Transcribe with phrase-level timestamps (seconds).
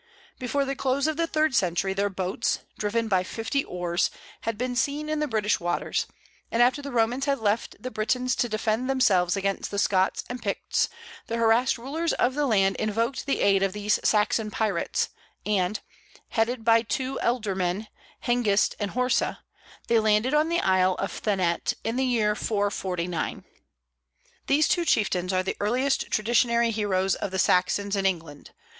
[0.39, 4.75] Before the close of the third century their boats, driven by fifty oars, had been
[4.75, 6.07] seen in the British waters;
[6.51, 10.41] and after the Romans had left the Britons to defend themselves against the Scots and
[10.41, 10.89] Picts,
[11.27, 15.09] the harassed rulers of the land invoked the aid of these Saxon pirates,
[15.45, 15.81] and,
[16.29, 17.85] headed by two ealdormen,
[18.21, 19.43] Hengist and Horsa,
[19.87, 23.45] they landed on the Isle of Thanet in the year 449.
[24.47, 28.49] These two chieftains are the earliest traditionary heroes of the Saxons in England.